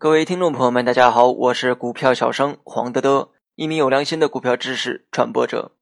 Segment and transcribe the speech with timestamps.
[0.00, 5.72] 各位听众朋友们，大家好，我是股票小生黄德德，一名有良心的股票知识传播者。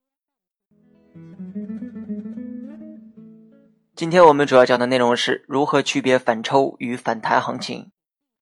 [3.95, 7.93] 今天我们主要讲的内容是如何区别反抽与反弹行情。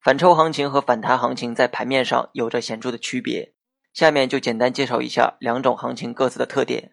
[0.00, 3.52] 反抽行情和反弹行情在盘面上有着显著的区别。
[3.92, 6.92] 下面就简单介绍一下两种行情各自的特点。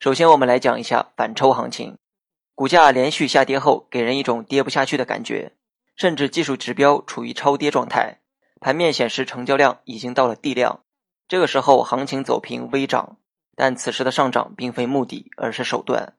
[0.00, 1.96] 首先，我们来讲一下反抽行情。
[2.56, 5.52] 股价连续下跌后，给人一种跌不下去的感觉，
[5.94, 8.22] 甚至技术指标处于超跌状态。
[8.64, 10.80] 盘面显示成交量已经到了地量，
[11.28, 13.18] 这个时候行情走平微涨，
[13.54, 16.14] 但此时的上涨并非目的，而是手段。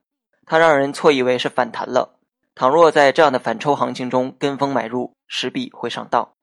[0.46, 2.20] 它让人错以为是反弹了。
[2.54, 6.34] 倘若在这样的反抽行情中跟风买入，势必会上当。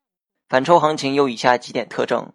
[0.49, 2.33] 反抽行情有以下几点特征：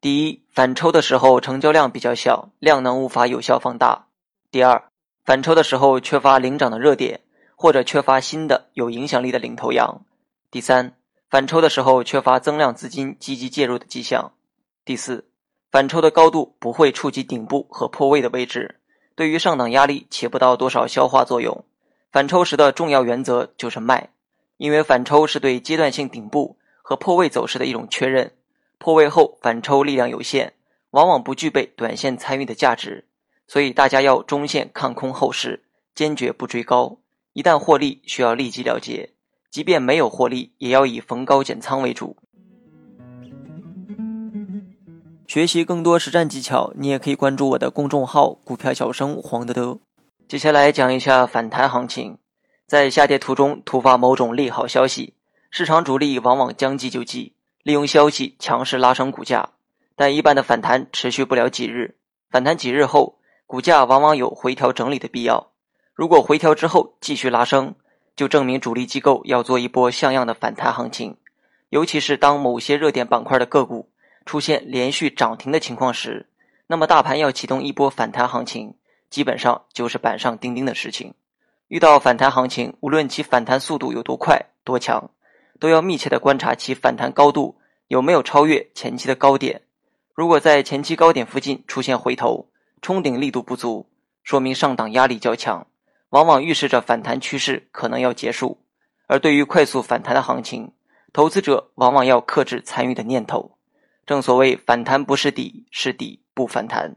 [0.00, 4.06] 第一，反抽的时候成交量比较小，量能无法有效放大；
[4.50, 4.84] 第二，
[5.26, 7.20] 反抽的时候缺乏领涨的热点，
[7.56, 10.00] 或者缺乏新的有影响力的领头羊；
[10.50, 10.96] 第三，
[11.32, 14.32] 反抽的时候缺乏增量资金积极介入的迹象；
[14.84, 15.24] 第四，
[15.70, 18.78] 反抽的高度不会触及顶部和破位的位置。
[19.14, 21.64] 对于上档压力起不到多少消化作用，
[22.10, 24.10] 反抽时的重要原则就是卖，
[24.58, 28.32] 因为反抽是对阶段性顶部和破位走势的一种确认，
[28.76, 30.52] 破位后反抽力量有限，
[30.90, 33.06] 往往不具备短线参与的价值，
[33.48, 35.62] 所以大家要中线看空后市，
[35.94, 36.98] 坚决不追高，
[37.32, 39.08] 一旦获利需要立即了结，
[39.52, 42.16] 即便没有获利，也要以逢高减仓为主。
[45.28, 49.78] 学习更多实战技巧，你也可以关注我的公众号“股票小生黄德德”。
[50.26, 52.16] 接下来讲一下反弹行情，
[52.66, 55.12] 在下跌途中突发某种利好消息，
[55.50, 59.50] 市场主力往往将计就计，利用消息强势拉升股价。
[59.94, 61.96] 但一般的反弹持续不了几日，
[62.30, 65.52] 反弹几日后，股价往往有回调整理的必要。
[65.92, 67.74] 如果回调之后继续拉升，
[68.16, 71.16] 就证明主力机构要做一波像样的反弹行情。
[71.70, 73.88] 尤其是当某些热点板块的个股。
[74.24, 76.28] 出现连续涨停的情况时，
[76.68, 78.76] 那么大盘要启动一波反弹行情，
[79.10, 81.14] 基本上就是板上钉钉的事情。
[81.66, 85.10] 遇到反弹行情，无论其反弹速度有多快多强，
[85.58, 87.56] 都要密切的观察其反弹高度
[87.88, 89.62] 有没有超越前期的高点。
[90.14, 92.46] 如果在前期高点附近出现回头，
[92.80, 93.88] 冲顶力度不足，
[94.22, 95.66] 说明上档压力较强，
[96.12, 98.58] 往往预示着反弹趋势可能要结束。
[99.06, 100.70] 而对于快速反弹的行情，
[101.10, 103.56] 投资者往往要克制参与的念头。
[104.04, 106.96] 正所谓反弹不是底，是底不反弹。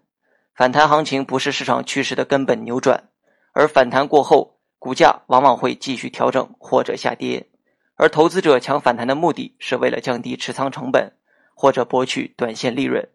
[0.54, 3.10] 反弹行情不是市场趋势的根本扭转，
[3.54, 7.48] 而反弹过后，股价往往会继续调整或者下跌。
[7.96, 11.14] 而投资者抢反弹的目的是为了降低持仓成本
[11.54, 13.08] 或者博取短线利润，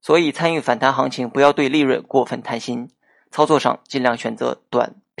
[0.00, 2.88] 所以参与反弹行情不要对利润过分贪心，
[3.30, 4.94] 操作上尽量选择短、